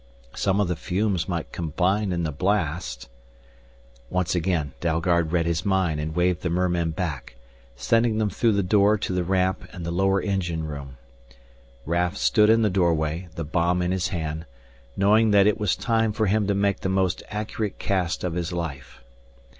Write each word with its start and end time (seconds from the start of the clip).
Some 0.33 0.59
of 0.59 0.67
those 0.67 0.79
fumes 0.79 1.29
might 1.29 1.51
combine 1.51 2.11
in 2.11 2.23
the 2.23 2.31
blast 2.31 3.07
Once 4.09 4.33
again 4.33 4.73
Dalgard 4.79 5.31
read 5.31 5.45
his 5.45 5.63
mind 5.63 5.99
and 5.99 6.15
waved 6.15 6.41
the 6.41 6.49
mermen 6.49 6.89
back, 6.89 7.35
sending 7.75 8.17
them 8.17 8.31
through 8.31 8.53
the 8.53 8.63
door 8.63 8.97
to 8.97 9.13
the 9.13 9.23
ramp 9.23 9.63
and 9.71 9.85
the 9.85 9.91
lower 9.91 10.19
engine 10.19 10.65
room. 10.65 10.97
Raf 11.85 12.17
stood 12.17 12.49
in 12.49 12.63
the 12.63 12.71
doorway, 12.71 13.27
the 13.35 13.45
bomb 13.45 13.83
in 13.83 13.91
his 13.91 14.07
hand, 14.07 14.47
knowing 14.97 15.29
that 15.29 15.45
it 15.45 15.59
was 15.59 15.75
time 15.75 16.13
for 16.13 16.25
him 16.25 16.47
to 16.47 16.55
make 16.55 16.79
the 16.79 16.89
most 16.89 17.21
accurate 17.29 17.77
cast 17.77 18.23
of 18.23 18.33
his 18.33 18.51
life. 18.51 19.03